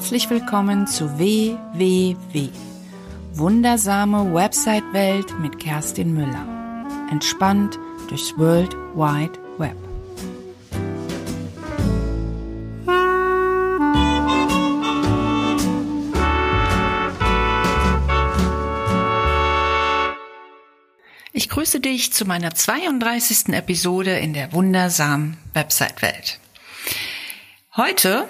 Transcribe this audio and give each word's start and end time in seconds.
Herzlich 0.00 0.30
willkommen 0.30 0.86
zu 0.86 1.18
WWW. 1.18 2.48
Wundersame 3.34 4.32
Website-Welt 4.32 5.38
mit 5.40 5.58
Kerstin 5.60 6.14
Müller. 6.14 6.86
Entspannt 7.10 7.78
durchs 8.08 8.32
World 8.38 8.74
Wide 8.94 9.38
Web. 9.58 9.76
Ich 21.34 21.50
grüße 21.50 21.80
dich 21.80 22.14
zu 22.14 22.24
meiner 22.24 22.54
32. 22.54 23.50
Episode 23.52 24.12
in 24.12 24.32
der 24.32 24.54
wundersamen 24.54 25.36
Website-Welt. 25.52 26.40
Heute 27.76 28.26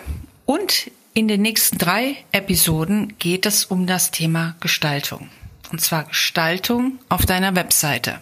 und 0.46 0.90
in 1.14 1.28
den 1.28 1.42
nächsten 1.42 1.78
drei 1.78 2.16
Episoden 2.32 3.14
geht 3.18 3.46
es 3.46 3.64
um 3.64 3.86
das 3.86 4.10
Thema 4.10 4.56
Gestaltung. 4.60 5.28
Und 5.72 5.80
zwar 5.80 6.04
Gestaltung 6.04 6.98
auf 7.08 7.26
deiner 7.26 7.54
Webseite. 7.54 8.20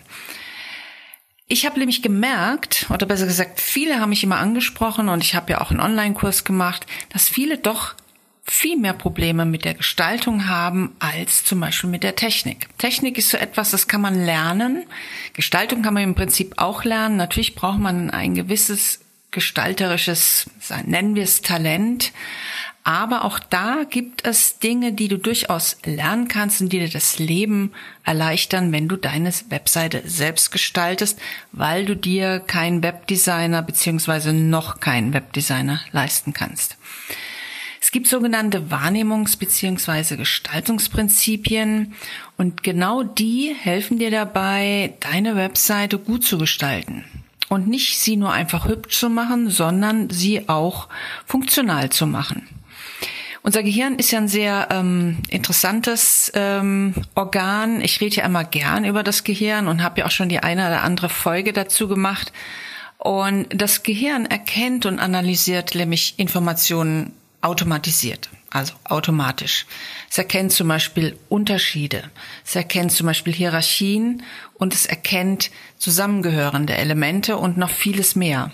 Ich 1.46 1.64
habe 1.64 1.78
nämlich 1.78 2.02
gemerkt, 2.02 2.86
oder 2.90 3.06
besser 3.06 3.26
gesagt, 3.26 3.60
viele 3.60 4.00
haben 4.00 4.10
mich 4.10 4.22
immer 4.22 4.38
angesprochen 4.38 5.08
und 5.08 5.24
ich 5.24 5.34
habe 5.34 5.52
ja 5.52 5.60
auch 5.62 5.70
einen 5.70 5.80
Online-Kurs 5.80 6.44
gemacht, 6.44 6.86
dass 7.10 7.28
viele 7.28 7.56
doch 7.56 7.94
viel 8.44 8.78
mehr 8.78 8.92
Probleme 8.92 9.44
mit 9.44 9.64
der 9.64 9.74
Gestaltung 9.74 10.48
haben 10.48 10.94
als 10.98 11.44
zum 11.44 11.60
Beispiel 11.60 11.90
mit 11.90 12.02
der 12.02 12.16
Technik. 12.16 12.68
Technik 12.78 13.18
ist 13.18 13.30
so 13.30 13.36
etwas, 13.36 13.70
das 13.70 13.88
kann 13.88 14.00
man 14.00 14.24
lernen. 14.24 14.84
Gestaltung 15.34 15.82
kann 15.82 15.94
man 15.94 16.02
im 16.02 16.14
Prinzip 16.14 16.54
auch 16.56 16.84
lernen. 16.84 17.16
Natürlich 17.16 17.54
braucht 17.54 17.78
man 17.78 18.10
ein 18.10 18.34
gewisses 18.34 19.00
gestalterisches, 19.30 20.50
nennen 20.86 21.14
wir 21.14 21.24
es 21.24 21.42
Talent. 21.42 22.12
Aber 22.88 23.26
auch 23.26 23.38
da 23.38 23.84
gibt 23.84 24.26
es 24.26 24.60
Dinge, 24.60 24.94
die 24.94 25.08
du 25.08 25.18
durchaus 25.18 25.76
lernen 25.84 26.26
kannst 26.26 26.62
und 26.62 26.72
die 26.72 26.78
dir 26.78 26.88
das 26.88 27.18
Leben 27.18 27.72
erleichtern, 28.02 28.72
wenn 28.72 28.88
du 28.88 28.96
deine 28.96 29.30
Webseite 29.50 30.04
selbst 30.06 30.50
gestaltest, 30.50 31.20
weil 31.52 31.84
du 31.84 31.94
dir 31.94 32.40
keinen 32.40 32.82
Webdesigner 32.82 33.60
beziehungsweise 33.60 34.32
noch 34.32 34.80
keinen 34.80 35.12
Webdesigner 35.12 35.82
leisten 35.92 36.32
kannst. 36.32 36.78
Es 37.78 37.90
gibt 37.90 38.06
sogenannte 38.06 38.70
Wahrnehmungs- 38.70 39.38
beziehungsweise 39.38 40.16
Gestaltungsprinzipien 40.16 41.92
und 42.38 42.62
genau 42.62 43.02
die 43.02 43.54
helfen 43.54 43.98
dir 43.98 44.10
dabei, 44.10 44.94
deine 45.00 45.36
Webseite 45.36 45.98
gut 45.98 46.24
zu 46.24 46.38
gestalten. 46.38 47.04
Und 47.50 47.68
nicht 47.68 48.00
sie 48.00 48.16
nur 48.16 48.32
einfach 48.32 48.66
hübsch 48.66 48.98
zu 48.98 49.10
machen, 49.10 49.50
sondern 49.50 50.08
sie 50.08 50.48
auch 50.48 50.88
funktional 51.26 51.90
zu 51.90 52.06
machen. 52.06 52.48
Unser 53.42 53.62
Gehirn 53.62 53.96
ist 53.96 54.10
ja 54.10 54.18
ein 54.18 54.28
sehr 54.28 54.68
ähm, 54.70 55.18
interessantes 55.30 56.30
ähm, 56.34 56.94
Organ. 57.14 57.80
Ich 57.80 58.00
rede 58.00 58.16
ja 58.16 58.24
immer 58.24 58.44
gern 58.44 58.84
über 58.84 59.02
das 59.02 59.24
Gehirn 59.24 59.68
und 59.68 59.82
habe 59.82 60.00
ja 60.00 60.06
auch 60.06 60.10
schon 60.10 60.28
die 60.28 60.40
eine 60.40 60.66
oder 60.66 60.82
andere 60.82 61.08
Folge 61.08 61.52
dazu 61.52 61.88
gemacht. 61.88 62.32
Und 62.98 63.46
das 63.50 63.84
Gehirn 63.84 64.26
erkennt 64.26 64.84
und 64.84 64.98
analysiert 64.98 65.74
nämlich 65.74 66.18
Informationen 66.18 67.12
automatisiert, 67.40 68.28
also 68.50 68.74
automatisch. 68.84 69.66
Es 70.10 70.18
erkennt 70.18 70.52
zum 70.52 70.66
Beispiel 70.66 71.16
Unterschiede, 71.28 72.10
es 72.44 72.56
erkennt 72.56 72.90
zum 72.90 73.06
Beispiel 73.06 73.32
Hierarchien 73.32 74.24
und 74.54 74.74
es 74.74 74.86
erkennt 74.86 75.52
zusammengehörende 75.78 76.76
Elemente 76.76 77.36
und 77.36 77.56
noch 77.56 77.70
vieles 77.70 78.16
mehr. 78.16 78.50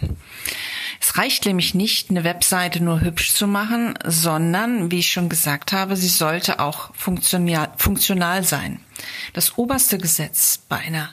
Reicht 1.16 1.46
nämlich 1.46 1.74
nicht, 1.74 2.10
eine 2.10 2.24
Webseite 2.24 2.82
nur 2.82 3.00
hübsch 3.00 3.34
zu 3.34 3.46
machen, 3.46 3.96
sondern, 4.04 4.90
wie 4.90 4.98
ich 4.98 5.12
schon 5.12 5.28
gesagt 5.28 5.72
habe, 5.72 5.96
sie 5.96 6.08
sollte 6.08 6.58
auch 6.58 6.92
funktional, 6.96 7.70
funktional 7.76 8.42
sein. 8.42 8.80
Das 9.32 9.56
oberste 9.56 9.98
Gesetz 9.98 10.58
bei 10.68 10.78
einer 10.78 11.10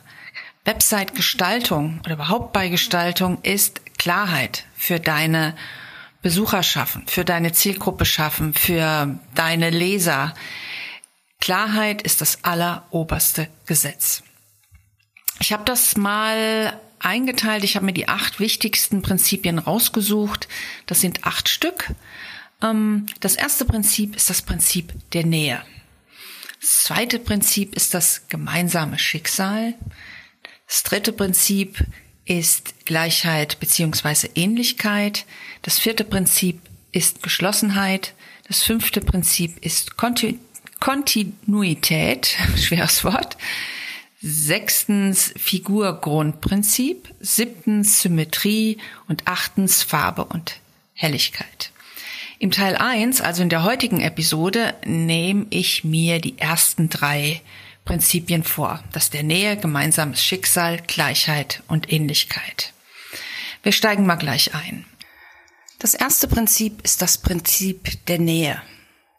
Website-Gestaltung 0.65 1.99
oder 2.03 2.13
überhaupt 2.13 2.51
bei 2.51 2.69
Gestaltung 2.69 3.43
ist 3.43 3.81
Klarheit 3.99 4.65
für 4.75 4.99
deine 4.99 5.55
Besucher 6.23 6.63
schaffen, 6.63 7.03
für 7.05 7.23
deine 7.23 7.51
Zielgruppe 7.51 8.05
schaffen, 8.05 8.55
für 8.55 9.19
deine 9.35 9.69
Leser. 9.69 10.33
Klarheit 11.39 12.01
ist 12.01 12.21
das 12.21 12.43
alleroberste 12.43 13.49
Gesetz. 13.67 14.23
Ich 15.39 15.53
habe 15.53 15.63
das 15.63 15.95
mal 15.95 16.79
eingeteilt. 17.05 17.63
Ich 17.63 17.75
habe 17.75 17.85
mir 17.85 17.93
die 17.93 18.07
acht 18.07 18.39
wichtigsten 18.39 19.01
Prinzipien 19.01 19.59
rausgesucht. 19.59 20.47
Das 20.85 21.01
sind 21.01 21.25
acht 21.25 21.49
Stück. 21.49 21.93
Ähm, 22.61 23.05
das 23.19 23.35
erste 23.35 23.65
Prinzip 23.65 24.15
ist 24.15 24.29
das 24.29 24.41
Prinzip 24.41 24.93
der 25.13 25.25
Nähe. 25.25 25.61
Das 26.59 26.83
zweite 26.83 27.19
Prinzip 27.19 27.75
ist 27.75 27.93
das 27.93 28.27
gemeinsame 28.29 28.99
Schicksal. 28.99 29.73
Das 30.67 30.83
dritte 30.83 31.11
Prinzip 31.11 31.83
ist 32.25 32.85
Gleichheit 32.85 33.59
beziehungsweise 33.59 34.29
Ähnlichkeit. 34.35 35.25
Das 35.63 35.79
vierte 35.79 36.03
Prinzip 36.03 36.61
ist 36.91 37.23
Geschlossenheit. 37.23 38.13
Das 38.47 38.61
fünfte 38.61 39.01
Prinzip 39.01 39.57
ist 39.65 39.97
Kontinuität, 40.79 42.37
schweres 42.57 43.03
Wort. 43.03 43.37
Sechstens 44.21 45.33
Figurgrundprinzip, 45.35 47.11
siebtens 47.19 48.01
Symmetrie 48.01 48.77
und 49.07 49.27
achtens 49.27 49.81
Farbe 49.81 50.25
und 50.25 50.59
Helligkeit. 50.93 51.71
Im 52.37 52.51
Teil 52.51 52.75
1, 52.75 53.21
also 53.21 53.41
in 53.41 53.49
der 53.49 53.63
heutigen 53.63 53.99
Episode, 53.99 54.75
nehme 54.85 55.47
ich 55.49 55.83
mir 55.83 56.19
die 56.19 56.37
ersten 56.37 56.89
drei 56.89 57.41
Prinzipien 57.83 58.43
vor. 58.43 58.83
Das 58.91 59.09
der 59.09 59.23
Nähe, 59.23 59.57
gemeinsames 59.57 60.23
Schicksal, 60.23 60.79
Gleichheit 60.85 61.63
und 61.67 61.91
Ähnlichkeit. 61.91 62.73
Wir 63.63 63.71
steigen 63.71 64.05
mal 64.05 64.15
gleich 64.15 64.53
ein. 64.53 64.85
Das 65.79 65.95
erste 65.95 66.27
Prinzip 66.27 66.81
ist 66.83 67.01
das 67.01 67.17
Prinzip 67.17 68.05
der 68.05 68.19
Nähe. 68.19 68.61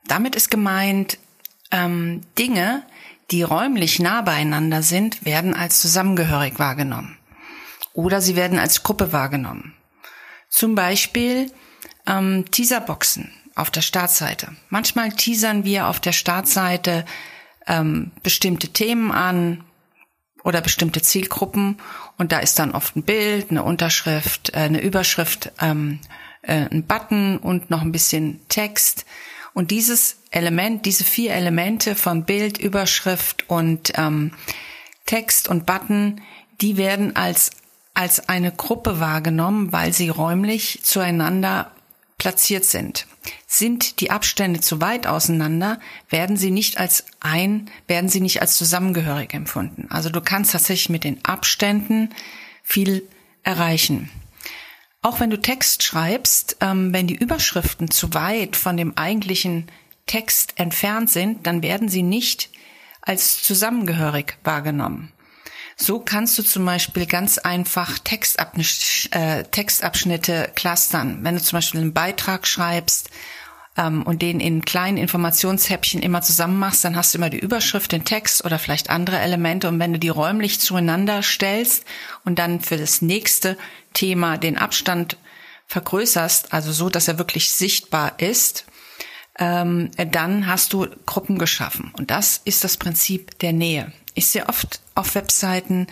Damit 0.07 0.37
ist 0.37 0.51
gemeint, 0.51 1.19
ähm, 1.73 2.21
Dinge, 2.39 2.85
die 3.33 3.43
räumlich 3.43 3.99
nah 3.99 4.21
beieinander 4.21 4.83
sind, 4.83 5.25
werden 5.25 5.55
als 5.55 5.81
zusammengehörig 5.81 6.59
wahrgenommen. 6.59 7.17
Oder 7.95 8.21
sie 8.21 8.37
werden 8.37 8.59
als 8.59 8.83
Gruppe 8.83 9.13
wahrgenommen. 9.13 9.75
Zum 10.49 10.75
Beispiel 10.75 11.51
ähm, 12.07 12.45
Teaserboxen 12.51 13.33
auf 13.55 13.71
der 13.71 13.81
Startseite. 13.81 14.55
Manchmal 14.69 15.13
teasern 15.13 15.65
wir 15.65 15.89
auf 15.89 15.99
der 15.99 16.13
Startseite 16.13 17.05
ähm, 17.67 18.13
bestimmte 18.23 18.69
Themen 18.69 19.13
an 19.13 19.65
oder 20.45 20.61
bestimmte 20.61 21.01
Zielgruppen 21.01 21.79
und 22.19 22.33
da 22.33 22.39
ist 22.39 22.59
dann 22.59 22.73
oft 22.73 22.97
ein 22.97 23.03
Bild, 23.03 23.51
eine 23.51 23.63
Unterschrift, 23.63 24.51
äh, 24.55 24.59
eine 24.59 24.81
Überschrift, 24.81 25.53
ähm, 25.61 26.01
äh, 26.43 26.67
ein 26.71 26.85
Button 26.87 27.39
und 27.39 27.71
noch 27.71 27.83
ein 27.83 27.93
bisschen 27.93 28.41
Text. 28.49 29.07
Und 29.55 29.71
dieses 29.71 30.17
Element, 30.31 30.87
diese 30.87 31.05
vier 31.05 31.35
Elemente 31.35 31.95
von 31.95 32.25
Bild, 32.25 32.59
Überschrift 32.59 33.49
und 33.49 33.93
ähm, 33.97 34.33
Text 35.07 35.49
und 35.49 35.67
Button, 35.67 36.21
die 36.61 36.77
werden 36.77 37.17
als 37.17 37.51
als 37.95 38.29
eine 38.29 38.53
Gruppe 38.53 39.01
wahrgenommen, 39.01 39.73
weil 39.73 39.93
sie 39.93 40.09
räumlich 40.09 40.81
zueinander 40.83 41.73
platziert 42.19 42.65
sind. 42.65 43.07
Sind 43.47 44.01
die 44.01 44.11
Abstände 44.11 44.61
zu 44.61 44.81
weit 44.81 45.07
auseinander, 45.07 45.79
werden 46.09 46.37
sie 46.37 46.51
nicht 46.51 46.79
als 46.79 47.05
ein, 47.21 47.71
werden 47.87 48.09
sie 48.09 48.21
nicht 48.21 48.41
als 48.41 48.57
zusammengehörig 48.57 49.35
empfunden. 49.35 49.89
Also 49.91 50.09
du 50.09 50.21
kannst 50.21 50.53
tatsächlich 50.53 50.89
mit 50.89 51.05
den 51.05 51.25
Abständen 51.25 52.11
viel 52.63 53.07
erreichen. 53.43 54.09
Auch 55.03 55.19
wenn 55.19 55.31
du 55.31 55.41
Text 55.41 55.83
schreibst, 55.83 56.57
ähm, 56.61 56.93
wenn 56.93 57.09
die 57.09 57.17
Überschriften 57.17 57.91
zu 57.91 58.15
weit 58.15 58.55
von 58.55 58.77
dem 58.77 58.97
eigentlichen 58.97 59.67
Text 60.07 60.55
entfernt 60.61 61.11
sind, 61.11 61.47
dann 61.47 61.63
werden 61.63 61.89
sie 61.89 62.03
nicht 62.03 62.51
als 63.01 63.43
zusammengehörig 63.43 64.39
wahrgenommen. 64.45 65.13
So 65.77 65.99
kannst 65.99 66.39
du 66.39 66.45
zum 66.45 66.65
Beispiel 66.65 67.07
ganz 67.07 67.39
einfach 67.39 67.99
Textabschnitte, 67.99 69.11
äh, 69.11 69.45
Textabschnitte 69.45 70.53
clustern. 70.55 71.19
Wenn 71.23 71.35
du 71.35 71.43
zum 71.43 71.57
Beispiel 71.57 71.81
einen 71.81 71.93
Beitrag 71.93 72.47
schreibst 72.47 73.11
ähm, 73.77 74.03
und 74.03 74.23
den 74.23 74.41
in 74.41 74.65
kleinen 74.65 74.97
Informationshäppchen 74.97 76.03
immer 76.03 76.23
zusammen 76.23 76.59
machst, 76.59 76.85
dann 76.85 76.97
hast 76.97 77.15
du 77.15 77.19
immer 77.19 77.31
die 77.31 77.39
Überschrift, 77.39 77.93
den 77.93 78.05
Text 78.05 78.45
oder 78.45 78.59
vielleicht 78.59 78.91
andere 78.91 79.19
Elemente. 79.19 79.69
Und 79.69 79.79
wenn 79.79 79.93
du 79.93 79.99
die 79.99 80.09
räumlich 80.09 80.61
zueinander 80.61 81.23
stellst 81.23 81.85
und 82.25 82.39
dann 82.39 82.61
für 82.61 82.77
das 82.77 83.03
nächste 83.03 83.57
Thema 83.95 84.37
den 84.37 84.59
Abstand 84.59 85.17
vergrößerst, 85.67 86.53
also 86.53 86.73
so, 86.73 86.91
dass 86.91 87.09
er 87.09 87.19
wirklich 87.19 87.51
sichtbar 87.51 88.19
ist, 88.19 88.67
ähm, 89.39 89.91
dann 90.11 90.47
hast 90.47 90.73
du 90.73 90.87
Gruppen 91.07 91.39
geschaffen. 91.39 91.93
Und 91.97 92.11
das 92.11 92.41
ist 92.45 92.65
das 92.65 92.77
Prinzip 92.77 93.39
der 93.39 93.53
Nähe. 93.53 93.93
Ich 94.15 94.27
sehe 94.27 94.49
oft 94.49 94.81
auf 94.95 95.15
Webseiten, 95.15 95.87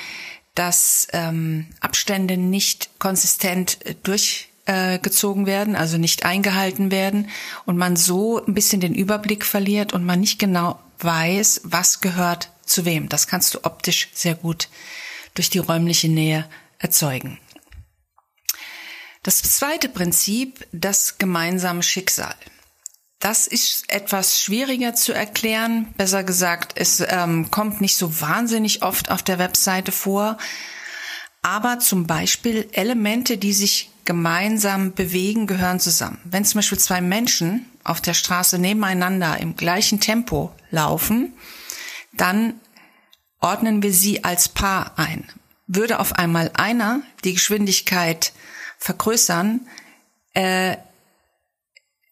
dass 0.54 1.08
ähm, 1.12 1.68
Abstände 1.80 2.36
nicht 2.36 2.90
konsistent 2.98 3.78
durch 4.02 4.49
äh, 4.70 5.00
gezogen 5.00 5.46
werden, 5.46 5.74
also 5.74 5.98
nicht 5.98 6.24
eingehalten 6.24 6.92
werden 6.92 7.28
und 7.66 7.76
man 7.76 7.96
so 7.96 8.44
ein 8.44 8.54
bisschen 8.54 8.80
den 8.80 8.94
Überblick 8.94 9.44
verliert 9.44 9.92
und 9.92 10.04
man 10.04 10.20
nicht 10.20 10.38
genau 10.38 10.78
weiß, 11.00 11.62
was 11.64 12.00
gehört 12.00 12.52
zu 12.64 12.84
wem. 12.84 13.08
Das 13.08 13.26
kannst 13.26 13.52
du 13.54 13.64
optisch 13.64 14.10
sehr 14.14 14.36
gut 14.36 14.68
durch 15.34 15.50
die 15.50 15.58
räumliche 15.58 16.08
Nähe 16.08 16.48
erzeugen. 16.78 17.38
Das 19.24 19.42
zweite 19.42 19.88
Prinzip, 19.88 20.64
das 20.70 21.18
gemeinsame 21.18 21.82
Schicksal. 21.82 22.34
Das 23.18 23.48
ist 23.48 23.92
etwas 23.92 24.40
schwieriger 24.40 24.94
zu 24.94 25.12
erklären. 25.12 25.92
Besser 25.96 26.22
gesagt, 26.22 26.74
es 26.76 27.02
ähm, 27.06 27.50
kommt 27.50 27.80
nicht 27.80 27.96
so 27.96 28.20
wahnsinnig 28.20 28.82
oft 28.82 29.10
auf 29.10 29.22
der 29.22 29.38
Webseite 29.38 29.90
vor. 29.90 30.38
Aber 31.42 31.78
zum 31.78 32.06
Beispiel 32.06 32.68
Elemente, 32.72 33.38
die 33.38 33.52
sich 33.52 33.90
gemeinsam 34.04 34.92
bewegen, 34.92 35.46
gehören 35.46 35.80
zusammen. 35.80 36.18
Wenn 36.24 36.44
zum 36.44 36.58
Beispiel 36.58 36.78
zwei 36.78 37.00
Menschen 37.00 37.66
auf 37.84 38.00
der 38.00 38.14
Straße 38.14 38.58
nebeneinander 38.58 39.38
im 39.38 39.56
gleichen 39.56 40.00
Tempo 40.00 40.52
laufen, 40.70 41.32
dann 42.12 42.54
ordnen 43.40 43.82
wir 43.82 43.92
sie 43.92 44.24
als 44.24 44.48
Paar 44.48 44.98
ein. 44.98 45.24
Würde 45.66 46.00
auf 46.00 46.14
einmal 46.14 46.50
einer 46.54 47.02
die 47.24 47.34
Geschwindigkeit 47.34 48.32
vergrößern, 48.78 49.60
äh, 50.34 50.76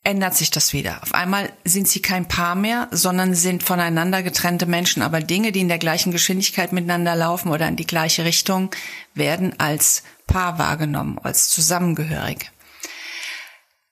ändert 0.05 0.37
sich 0.37 0.51
das 0.51 0.73
wieder. 0.73 1.03
Auf 1.03 1.13
einmal 1.13 1.53
sind 1.65 1.89
sie 1.89 2.01
kein 2.01 2.29
Paar 2.29 2.55
mehr, 2.55 2.89
sondern 2.91 3.35
sind 3.35 3.63
voneinander 3.63 4.23
getrennte 4.23 4.67
Menschen. 4.67 5.03
Aber 5.03 5.21
Dinge, 5.21 5.53
die 5.53 5.61
in 5.61 5.69
der 5.69 5.79
gleichen 5.79 6.13
Geschwindigkeit 6.13 6.73
miteinander 6.73 7.15
laufen 7.15 7.51
oder 7.51 7.69
in 7.69 7.77
die 7.77 7.87
gleiche 7.87 8.25
Richtung, 8.25 8.71
werden 9.15 9.59
als 9.59 10.03
Paar 10.27 10.59
wahrgenommen, 10.59 11.19
als 11.23 11.49
zusammengehörig. 11.49 12.51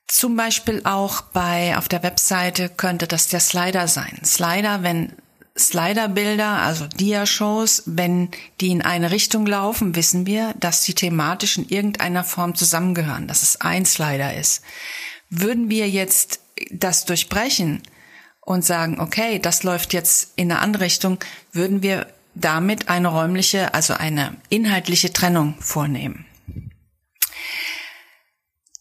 Zum 0.06 0.36
Beispiel 0.36 0.82
auch 0.84 1.20
bei, 1.20 1.76
auf 1.76 1.88
der 1.88 2.02
Webseite 2.02 2.68
könnte 2.68 3.06
das 3.06 3.28
der 3.28 3.40
Slider 3.40 3.88
sein. 3.88 4.20
Slider, 4.24 4.82
wenn 4.82 5.12
Sliderbilder, 5.58 6.58
also 6.62 6.86
Dia-Shows, 6.86 7.82
wenn 7.86 8.30
die 8.60 8.68
in 8.68 8.82
eine 8.82 9.10
Richtung 9.10 9.46
laufen, 9.46 9.96
wissen 9.96 10.26
wir, 10.26 10.54
dass 10.58 10.84
sie 10.84 10.94
thematisch 10.94 11.58
in 11.58 11.68
irgendeiner 11.68 12.24
Form 12.24 12.54
zusammengehören, 12.54 13.26
dass 13.26 13.42
es 13.42 13.60
ein 13.60 13.84
Slider 13.84 14.34
ist. 14.34 14.62
Würden 15.30 15.70
wir 15.70 15.88
jetzt 15.88 16.40
das 16.70 17.04
durchbrechen 17.04 17.82
und 18.40 18.64
sagen, 18.64 19.00
okay, 19.00 19.38
das 19.38 19.62
läuft 19.62 19.92
jetzt 19.92 20.32
in 20.36 20.50
eine 20.50 20.60
andere 20.60 20.84
Richtung, 20.84 21.18
würden 21.52 21.82
wir 21.82 22.06
damit 22.34 22.88
eine 22.88 23.08
räumliche, 23.08 23.74
also 23.74 23.94
eine 23.94 24.36
inhaltliche 24.48 25.12
Trennung 25.12 25.56
vornehmen. 25.60 26.26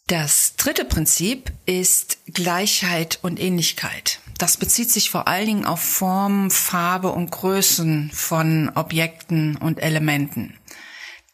Das 0.08 0.56
dritte 0.56 0.86
Prinzip 0.86 1.52
ist 1.66 2.20
Gleichheit 2.28 3.18
und 3.24 3.40
Ähnlichkeit. 3.40 4.20
Das 4.38 4.58
bezieht 4.58 4.92
sich 4.92 5.10
vor 5.10 5.28
allen 5.28 5.48
Dingen 5.48 5.66
auf 5.66 5.80
Form, 5.80 6.52
Farbe 6.52 7.12
und 7.12 7.32
Größen 7.32 8.12
von 8.14 8.70
Objekten 8.76 9.56
und 9.56 9.82
Elementen. 9.82 10.60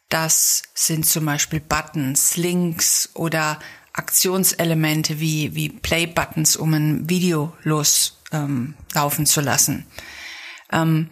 Das 0.07 0.63
sind 0.73 1.05
zum 1.05 1.25
Beispiel 1.25 1.59
Buttons, 1.59 2.37
Links 2.37 3.09
oder 3.13 3.59
Aktionselemente 3.93 5.19
wie, 5.19 5.55
wie 5.55 5.69
Play-Buttons, 5.69 6.55
um 6.55 6.73
ein 6.73 7.09
Video 7.09 7.53
loslaufen 7.63 8.75
ähm, 8.93 9.25
zu 9.25 9.41
lassen. 9.41 9.85
Ähm, 10.71 11.09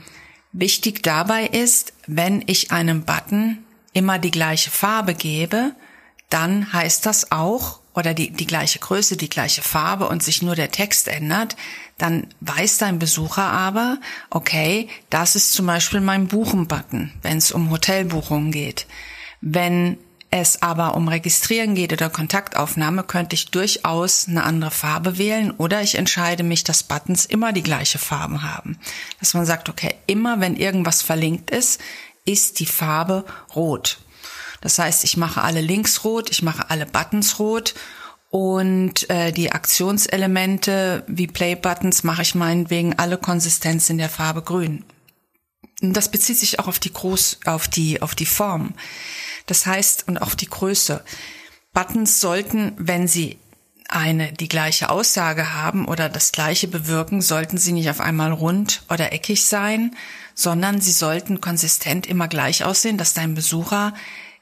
wichtig 0.51 1.03
dabei 1.03 1.45
ist, 1.45 1.93
wenn 2.07 2.43
ich 2.47 2.71
einem 2.71 3.03
Button 3.03 3.59
immer 3.93 4.19
die 4.19 4.31
gleiche 4.31 4.71
Farbe 4.71 5.13
gebe, 5.13 5.73
dann 6.29 6.71
heißt 6.71 7.05
das 7.05 7.31
auch, 7.31 7.79
oder 7.93 8.13
die, 8.13 8.31
die 8.31 8.47
gleiche 8.47 8.79
Größe, 8.79 9.17
die 9.17 9.29
gleiche 9.29 9.61
Farbe 9.61 10.07
und 10.07 10.23
sich 10.23 10.41
nur 10.41 10.55
der 10.55 10.71
Text 10.71 11.07
ändert, 11.07 11.57
dann 11.97 12.27
weiß 12.39 12.77
dein 12.77 12.99
Besucher 12.99 13.43
aber, 13.43 13.99
okay, 14.29 14.87
das 15.09 15.35
ist 15.35 15.51
zum 15.51 15.65
Beispiel 15.65 15.99
mein 15.99 16.27
Buchen-Button, 16.27 17.11
wenn 17.23 17.37
es 17.37 17.51
um 17.51 17.71
Hotelbuchungen 17.71 18.51
geht. 18.51 18.85
Wenn 19.41 19.97
es 20.31 20.61
aber 20.61 20.95
um 20.95 21.07
Registrieren 21.07 21.73
geht 21.73 21.91
oder 21.91 22.09
Kontaktaufnahme, 22.09 23.03
könnte 23.03 23.33
ich 23.33 23.49
durchaus 23.49 24.27
eine 24.27 24.43
andere 24.43 24.71
Farbe 24.71 25.17
wählen 25.17 25.51
oder 25.51 25.81
ich 25.81 25.95
entscheide 25.95 26.43
mich, 26.43 26.63
dass 26.63 26.83
Buttons 26.83 27.25
immer 27.25 27.51
die 27.51 27.63
gleiche 27.63 27.97
Farbe 27.97 28.43
haben. 28.43 28.77
Dass 29.19 29.33
man 29.33 29.45
sagt, 29.45 29.69
okay, 29.69 29.95
immer 30.05 30.39
wenn 30.39 30.55
irgendwas 30.55 31.01
verlinkt 31.01 31.49
ist, 31.49 31.81
ist 32.25 32.59
die 32.59 32.67
Farbe 32.67 33.25
rot. 33.55 33.99
Das 34.61 34.77
heißt, 34.77 35.03
ich 35.03 35.17
mache 35.17 35.41
alle 35.41 35.61
Links 35.61 36.03
rot, 36.03 36.29
ich 36.29 36.43
mache 36.43 36.69
alle 36.69 36.85
Buttons 36.85 37.39
rot 37.39 37.73
und 38.29 39.09
äh, 39.09 39.31
die 39.31 39.51
Aktionselemente 39.51 41.03
wie 41.07 41.27
Play-Buttons 41.27 42.03
mache 42.03 42.21
ich 42.21 42.35
meinetwegen 42.35 42.99
alle 42.99 43.17
Konsistenz 43.17 43.89
in 43.89 43.97
der 43.97 44.09
Farbe 44.09 44.43
grün. 44.43 44.85
Und 45.81 45.93
das 45.93 46.11
bezieht 46.11 46.37
sich 46.37 46.59
auch 46.59 46.67
auf 46.67 46.77
die 46.77 46.93
Groß, 46.93 47.39
auf 47.45 47.67
die, 47.67 48.01
auf 48.01 48.13
die 48.13 48.25
Form. 48.25 48.73
Das 49.49 49.65
heißt, 49.65 50.07
und 50.07 50.19
auf 50.19 50.35
die 50.35 50.49
Größe. 50.49 51.03
Buttons 51.73 52.19
sollten, 52.19 52.73
wenn 52.77 53.07
sie 53.07 53.39
eine 53.87 54.31
die 54.31 54.47
gleiche 54.47 54.89
Aussage 54.89 55.53
haben 55.53 55.87
oder 55.87 56.09
das 56.09 56.31
gleiche 56.31 56.67
bewirken, 56.67 57.21
sollten 57.21 57.57
sie 57.57 57.71
nicht 57.71 57.89
auf 57.89 58.01
einmal 58.01 58.31
rund 58.31 58.83
oder 58.89 59.11
eckig 59.11 59.45
sein, 59.45 59.95
sondern 60.35 60.79
sie 60.79 60.91
sollten 60.91 61.41
konsistent 61.41 62.05
immer 62.05 62.27
gleich 62.27 62.63
aussehen, 62.63 62.97
dass 62.97 63.15
dein 63.15 63.33
Besucher 63.33 63.95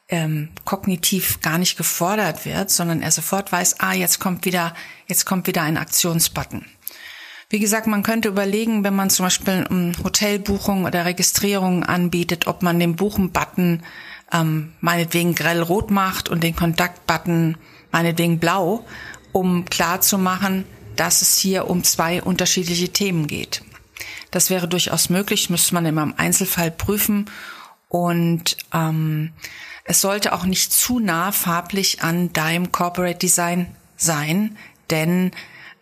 ähm, 0.09 0.50
kognitiv 0.65 1.42
gar 1.42 1.57
nicht 1.57 1.77
gefordert 1.77 2.45
wird, 2.45 2.69
sondern 2.69 3.01
er 3.01 3.12
sofort 3.12 3.51
weiß, 3.51 3.80
ah, 3.80 3.94
jetzt 3.94 4.19
kommt 4.19 4.45
wieder, 4.45 4.74
jetzt 5.07 5.25
kommt 5.25 5.48
wieder 5.48 5.62
ein 5.62 5.77
Aktionsbutton. 5.77 6.65
Wie 7.50 7.59
gesagt, 7.59 7.88
man 7.88 8.04
könnte 8.04 8.27
überlegen, 8.27 8.83
wenn 8.83 8.95
man 8.95 9.09
zum 9.09 9.25
Beispiel 9.25 9.65
um 9.69 9.94
Hotelbuchung 10.04 10.83
oder 10.83 11.06
Registrierung 11.06 11.83
anbietet, 11.86 12.48
ob 12.48 12.62
man 12.62 12.77
den 12.77 12.98
Buchen-Button 12.98 13.83
ähm, 14.31 14.74
meinetwegen 14.81 15.35
grell 15.35 15.62
rot 15.62 15.91
macht 15.91 16.29
und 16.29 16.44
den 16.44 16.56
Kontaktbutton 16.56 17.57
meinetwegen 17.91 18.39
blau, 18.39 18.85
um 19.31 19.65
klar 19.65 20.01
zu 20.01 20.18
machen, 20.18 20.65
dass 20.95 21.21
es 21.21 21.38
hier 21.38 21.69
um 21.69 21.83
zwei 21.83 22.21
unterschiedliche 22.21 22.89
Themen 22.89 23.27
geht. 23.27 23.62
Das 24.31 24.50
wäre 24.50 24.68
durchaus 24.68 25.09
möglich, 25.09 25.50
müsste 25.50 25.74
man 25.74 25.85
immer 25.85 26.03
im 26.03 26.15
Einzelfall 26.18 26.71
prüfen 26.71 27.29
und 27.89 28.57
ähm, 28.74 29.31
es 29.85 30.01
sollte 30.01 30.33
auch 30.33 30.44
nicht 30.44 30.73
zu 30.73 30.99
nah 30.99 31.31
farblich 31.31 32.01
an 32.01 32.33
deinem 32.33 32.71
Corporate 32.73 33.19
Design 33.19 33.68
sein, 33.95 34.57
denn 34.90 35.31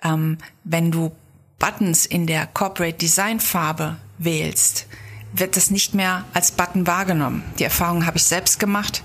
ähm, 0.03 0.38
wenn 0.63 0.91
du 0.91 1.12
Buttons 1.58 2.05
in 2.05 2.27
der 2.27 2.46
Corporate 2.46 2.98
Design 2.98 3.39
Farbe 3.39 3.98
wählst, 4.19 4.88
wird 5.36 5.58
das 5.58 5.72
nicht 5.72 5.94
mehr 5.94 6.25
als 6.34 6.51
Button 6.51 6.88
wahrgenommen. 6.88 7.44
Die 7.60 7.63
Erfahrung 7.63 8.06
habe 8.06 8.18
ich 8.18 8.24
selbst 8.24 8.60
gemacht. 8.60 9.04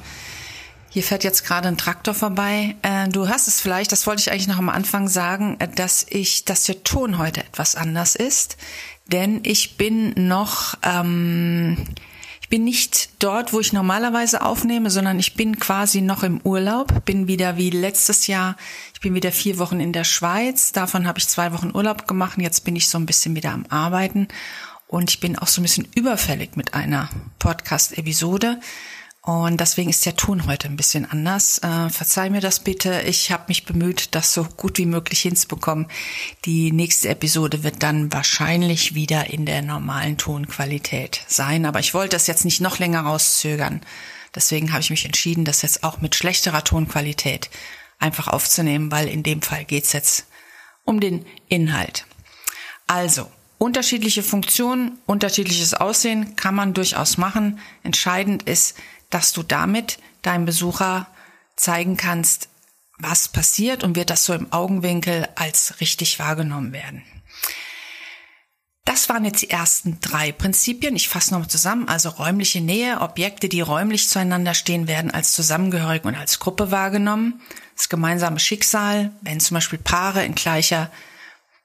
Hier 0.92 1.04
fährt 1.04 1.22
jetzt 1.22 1.44
gerade 1.44 1.68
ein 1.68 1.78
Traktor 1.78 2.14
vorbei. 2.14 2.74
Äh, 2.82 3.08
du 3.08 3.28
hast 3.28 3.46
es 3.46 3.60
vielleicht, 3.60 3.92
das 3.92 4.06
wollte 4.08 4.22
ich 4.22 4.32
eigentlich 4.32 4.48
noch 4.48 4.58
am 4.58 4.68
Anfang 4.68 5.08
sagen, 5.08 5.56
äh, 5.60 5.68
dass 5.68 6.04
ich, 6.08 6.44
dass 6.44 6.64
der 6.64 6.82
Ton 6.82 7.18
heute 7.18 7.42
etwas 7.42 7.76
anders 7.76 8.16
ist, 8.16 8.56
denn 9.06 9.40
ich 9.44 9.76
bin 9.76 10.12
noch, 10.28 10.74
ähm, 10.82 11.76
ich 12.40 12.48
bin 12.48 12.64
nicht 12.64 13.10
dort, 13.20 13.52
wo 13.52 13.60
ich 13.60 13.72
normalerweise 13.72 14.42
aufnehme, 14.42 14.90
sondern 14.90 15.20
ich 15.20 15.34
bin 15.34 15.60
quasi 15.60 16.00
noch 16.00 16.24
im 16.24 16.40
Urlaub, 16.42 17.04
bin 17.04 17.28
wieder 17.28 17.56
wie 17.56 17.70
letztes 17.70 18.26
Jahr, 18.26 18.56
ich 18.92 19.00
bin 19.00 19.14
wieder 19.14 19.30
vier 19.30 19.60
Wochen 19.60 19.78
in 19.78 19.92
der 19.92 20.02
Schweiz, 20.02 20.72
davon 20.72 21.06
habe 21.06 21.20
ich 21.20 21.28
zwei 21.28 21.52
Wochen 21.52 21.70
Urlaub 21.72 22.08
gemacht, 22.08 22.38
jetzt 22.38 22.64
bin 22.64 22.74
ich 22.74 22.88
so 22.88 22.98
ein 22.98 23.06
bisschen 23.06 23.36
wieder 23.36 23.52
am 23.52 23.64
Arbeiten 23.68 24.26
und 24.90 25.08
ich 25.08 25.20
bin 25.20 25.38
auch 25.38 25.46
so 25.46 25.60
ein 25.60 25.62
bisschen 25.62 25.86
überfällig 25.94 26.56
mit 26.56 26.74
einer 26.74 27.08
Podcast-Episode. 27.38 28.58
Und 29.22 29.60
deswegen 29.60 29.88
ist 29.88 30.04
der 30.04 30.16
Ton 30.16 30.46
heute 30.46 30.66
ein 30.66 30.76
bisschen 30.76 31.08
anders. 31.08 31.58
Äh, 31.58 31.90
verzeih 31.90 32.28
mir 32.28 32.40
das 32.40 32.58
bitte. 32.58 33.02
Ich 33.02 33.30
habe 33.30 33.44
mich 33.46 33.66
bemüht, 33.66 34.16
das 34.16 34.34
so 34.34 34.42
gut 34.42 34.78
wie 34.78 34.86
möglich 34.86 35.20
hinzubekommen. 35.20 35.86
Die 36.44 36.72
nächste 36.72 37.08
Episode 37.08 37.62
wird 37.62 37.84
dann 37.84 38.12
wahrscheinlich 38.12 38.96
wieder 38.96 39.30
in 39.30 39.46
der 39.46 39.62
normalen 39.62 40.16
Tonqualität 40.16 41.22
sein. 41.28 41.66
Aber 41.66 41.78
ich 41.78 41.94
wollte 41.94 42.16
das 42.16 42.26
jetzt 42.26 42.44
nicht 42.44 42.60
noch 42.60 42.80
länger 42.80 43.02
rauszögern. 43.02 43.82
Deswegen 44.34 44.72
habe 44.72 44.80
ich 44.80 44.90
mich 44.90 45.04
entschieden, 45.04 45.44
das 45.44 45.62
jetzt 45.62 45.84
auch 45.84 46.00
mit 46.00 46.16
schlechterer 46.16 46.64
Tonqualität 46.64 47.48
einfach 48.00 48.26
aufzunehmen, 48.26 48.90
weil 48.90 49.06
in 49.06 49.22
dem 49.22 49.40
Fall 49.40 49.64
geht's 49.64 49.92
jetzt 49.92 50.26
um 50.84 50.98
den 50.98 51.24
Inhalt. 51.48 52.06
Also, 52.88 53.30
Unterschiedliche 53.62 54.22
Funktionen, 54.22 54.96
unterschiedliches 55.04 55.74
Aussehen 55.74 56.34
kann 56.34 56.54
man 56.54 56.72
durchaus 56.72 57.18
machen. 57.18 57.58
Entscheidend 57.82 58.44
ist, 58.44 58.74
dass 59.10 59.34
du 59.34 59.42
damit 59.42 59.98
deinem 60.22 60.46
Besucher 60.46 61.06
zeigen 61.56 61.98
kannst, 61.98 62.48
was 62.96 63.28
passiert 63.28 63.84
und 63.84 63.96
wird 63.96 64.08
das 64.08 64.24
so 64.24 64.32
im 64.32 64.50
Augenwinkel 64.50 65.28
als 65.34 65.78
richtig 65.78 66.18
wahrgenommen 66.18 66.72
werden. 66.72 67.02
Das 68.86 69.10
waren 69.10 69.26
jetzt 69.26 69.42
die 69.42 69.50
ersten 69.50 70.00
drei 70.00 70.32
Prinzipien. 70.32 70.96
Ich 70.96 71.10
fasse 71.10 71.34
nochmal 71.34 71.50
zusammen. 71.50 71.86
Also 71.86 72.08
räumliche 72.08 72.62
Nähe, 72.62 73.02
Objekte, 73.02 73.50
die 73.50 73.60
räumlich 73.60 74.08
zueinander 74.08 74.54
stehen, 74.54 74.88
werden 74.88 75.10
als 75.10 75.32
zusammengehörig 75.32 76.06
und 76.06 76.14
als 76.14 76.38
Gruppe 76.38 76.70
wahrgenommen. 76.70 77.42
das 77.76 77.90
gemeinsame 77.90 78.38
Schicksal. 78.38 79.10
Wenn 79.20 79.38
zum 79.38 79.56
Beispiel 79.56 79.78
Paare 79.78 80.24
in 80.24 80.34
gleicher 80.34 80.90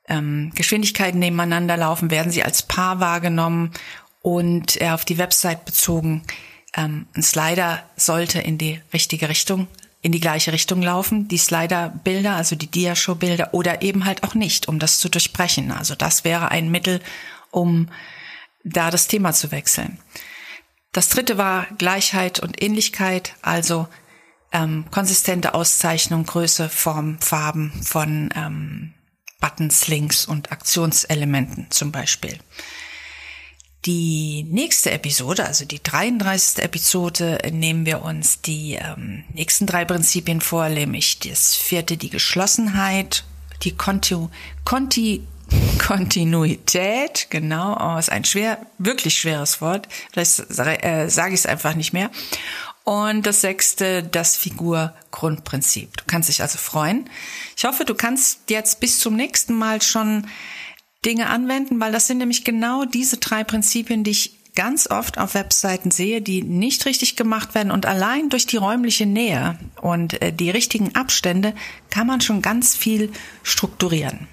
ähm, 0.08 0.52
Geschwindigkeit 0.56 1.16
nebeneinander 1.16 1.78
laufen, 1.78 2.12
werden 2.12 2.32
sie 2.32 2.44
als 2.44 2.64
Paar 2.64 3.00
wahrgenommen 3.00 3.72
und 4.22 4.82
äh, 4.82 4.90
auf 4.90 5.06
die 5.06 5.18
Website 5.18 5.66
bezogen. 5.66 6.24
Ähm, 6.76 7.08
ein 7.16 7.24
Slider 7.24 7.84
sollte 7.96 8.40
in 8.40 8.58
die 8.58 8.82
richtige 8.94 9.30
Richtung, 9.30 9.68
in 10.02 10.12
die 10.12 10.20
gleiche 10.20 10.52
Richtung 10.52 10.82
laufen. 10.82 11.28
Die 11.28 11.38
Slider-Bilder, 11.38 12.36
also 12.36 12.56
die 12.56 12.70
Diashow-Bilder 12.70 13.54
oder 13.54 13.82
eben 13.82 14.06
halt 14.06 14.24
auch 14.24 14.34
nicht, 14.34 14.68
um 14.68 14.80
das 14.80 15.00
zu 15.00 15.10
durchbrechen. 15.10 15.72
Also 15.72 15.96
das 15.96 16.24
wäre 16.24 16.50
ein 16.50 16.70
Mittel, 16.70 17.02
um 17.52 17.90
da 18.64 18.92
das 18.92 19.08
Thema 19.08 19.32
zu 19.34 19.52
wechseln. 19.52 20.00
Das 20.92 21.10
dritte 21.10 21.38
war 21.38 21.68
Gleichheit 21.78 22.40
und 22.40 22.64
Ähnlichkeit, 22.64 23.36
also 23.42 23.88
ähm, 24.52 24.86
konsistente 24.92 25.54
Auszeichnung, 25.54 26.26
Größe, 26.26 26.70
Form, 26.70 27.20
Farben 27.20 27.72
von 27.84 28.30
ähm, 28.36 28.95
Buttons, 29.46 29.88
Links 29.88 30.25
und 30.25 30.52
Aktionselementen 30.52 31.68
zum 31.70 31.92
Beispiel. 31.92 32.40
Die 33.86 34.44
nächste 34.50 34.90
Episode, 34.90 35.46
also 35.46 35.66
die 35.66 35.84
33. 35.84 36.64
Episode, 36.64 37.38
nehmen 37.52 37.86
wir 37.86 38.02
uns 38.02 38.42
die 38.42 38.74
ähm, 38.74 39.24
nächsten 39.32 39.68
drei 39.68 39.86
Prinzipien 39.86 40.42
vor, 40.42 40.68
nämlich 40.70 41.20
das 41.20 41.54
vierte, 41.54 41.96
die 41.96 42.10
Geschlossenheit, 42.10 43.24
die 43.62 43.75
Konti, 43.78 44.18
Konti, 44.64 45.28
Kontinuität, 45.78 47.28
genau, 47.30 47.78
oh, 47.80 48.00
ist 48.00 48.12
ein 48.12 48.25
schwer, 48.25 48.58
wirklich 48.80 49.20
schweres 49.20 49.62
Wort, 49.62 49.88
vielleicht 50.12 50.40
äh, 50.84 51.08
sage 51.08 51.36
ich 51.36 51.42
es 51.42 51.46
einfach 51.46 51.75
nicht 51.75 51.94
mehr. 51.94 52.10
Und 52.86 53.25
das 53.25 53.42
sechste, 53.42 54.04
das 54.04 54.38
Figurgrundprinzip. 54.38 55.98
Du 55.98 56.04
kannst 56.06 56.30
dich 56.30 56.44
also 56.44 56.60
freuen. 56.60 57.10
Ich 57.58 57.65
hoffe, 57.65 57.84
du 57.84 57.96
kannst 57.96 58.50
jetzt 58.50 58.80
bis 58.80 59.00
zum 59.00 59.15
nächsten 59.15 59.56
Mal 59.56 59.82
schon 59.82 60.27
Dinge 61.04 61.27
anwenden, 61.27 61.80
weil 61.80 61.92
das 61.92 62.06
sind 62.06 62.20
nämlich 62.20 62.44
genau 62.44 62.86
diese 62.86 63.18
drei 63.18 63.44
Prinzipien, 63.44 64.04
die 64.04 64.12
ich 64.12 64.38
ganz 64.56 64.89
oft 64.89 65.18
auf 65.18 65.34
Webseiten 65.34 65.89
sehe, 65.89 66.22
die 66.22 66.44
nicht 66.44 66.86
richtig 66.86 67.15
gemacht 67.15 67.56
werden 67.56 67.72
und 67.72 67.88
allein 67.88 68.30
durch 68.30 68.46
die 68.46 68.58
räumliche 68.58 69.08
Nähe 69.08 69.58
und 69.82 70.22
äh, 70.22 70.32
die 70.32 70.51
richtigen 70.51 70.96
Abstände 70.96 71.54
kann 71.89 72.08
man 72.08 72.22
schon 72.22 72.42
ganz 72.42 72.75
viel 72.75 73.12
strukturieren. 73.44 74.27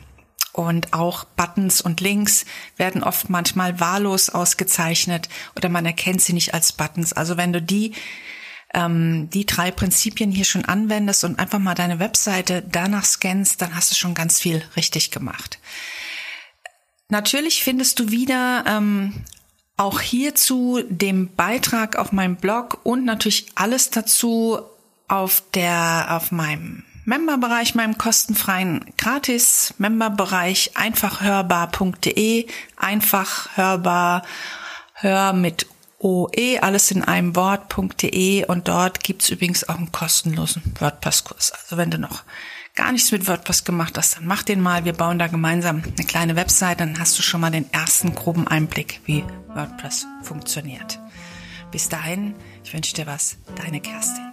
Und 0.53 0.93
auch 0.93 1.25
Buttons 1.25 1.81
und 1.81 2.03
Links 2.03 2.45
werden 2.77 3.03
oft 3.03 3.31
manchmal 3.31 3.81
wahllos 3.81 4.29
ausgezeichnet 4.29 5.31
oder 5.57 5.71
man 5.71 5.87
erkennt 5.87 6.21
sie 6.21 6.35
nicht 6.35 6.53
als 6.53 6.73
Buttons. 6.73 7.15
Also 7.15 7.39
wenn 7.39 7.55
du 7.55 7.63
die 7.63 7.95
ähm, 8.75 9.29
die 9.31 9.47
drei 9.47 9.71
Prinzipien 9.71 10.31
hier 10.31 10.45
schon 10.45 10.65
anwendest 10.65 11.25
und 11.25 11.39
einfach 11.39 11.59
mal 11.59 11.75
deine 11.75 11.99
Webseite 11.99 12.63
danach 12.63 13.05
scannst, 13.05 13.61
dann 13.63 13.75
hast 13.75 13.91
du 13.91 13.95
schon 13.95 14.15
ganz 14.15 14.41
viel 14.41 14.63
richtig 14.77 15.11
gemacht. 15.11 15.59
Natürlich 17.09 17.63
findest 17.63 17.99
du 17.99 18.11
wieder 18.11 18.65
ähm, 18.67 19.25
auch 19.77 20.01
hierzu 20.01 20.81
den 20.89 21.35
Beitrag 21.35 21.97
auf 21.97 22.13
meinem 22.13 22.37
Blog 22.37 22.81
und 22.85 23.05
natürlich 23.05 23.47
alles 23.55 23.91
dazu 23.91 24.61
auf 25.09 25.43
der 25.55 26.07
auf 26.11 26.33
meinem 26.33 26.85
Memberbereich, 27.05 27.75
meinem 27.75 27.99
kostenfreien 27.99 28.85
gratis 28.97 29.75
Memberbereich 29.79 30.71
einfachhörbar.de, 30.75 32.47
einfach 32.77 33.57
hörbar, 33.57 34.23
hör 34.95 35.33
mit 35.33 35.67
OE, 36.03 36.59
alles 36.61 36.91
in 36.91 37.03
einem 37.03 37.37
Wort.de 37.37 38.45
und 38.47 38.69
dort 38.69 39.05
gibt's 39.05 39.29
übrigens 39.29 39.69
auch 39.69 39.77
einen 39.77 39.93
kostenlosen 39.93 40.63
WordPress-Kurs. 40.79 41.53
Also 41.53 41.77
wenn 41.77 41.91
du 41.91 41.99
noch 41.99 42.25
gar 42.75 42.93
nichts 42.93 43.13
mit 43.13 43.29
WordPress 43.29 43.65
gemacht 43.65 43.97
hast, 43.97 44.17
dann 44.17 44.27
mach 44.27 44.43
den 44.43 44.61
mal. 44.61 44.85
Wir 44.85 44.95
bauen 44.95 45.19
da 45.19 45.27
gemeinsam 45.29 45.83
eine 45.83 46.07
kleine 46.07 46.37
Website, 46.37 46.81
dann 46.81 46.99
hast 46.99 47.19
du 47.19 47.23
schon 47.23 47.41
mal 47.41 47.51
den 47.51 47.73
ersten 47.73 48.15
groben 48.15 48.49
Einblick, 48.49 49.01
wie 49.05 49.25
WordPress 49.55 50.07
funktioniert. 50.23 50.99
Bis 51.71 51.89
dahin, 51.89 52.35
ich 52.65 52.75
wünsche 52.75 52.95
dir 52.95 53.07
was, 53.07 53.37
deine 53.57 53.81
Kerstin. 53.81 54.32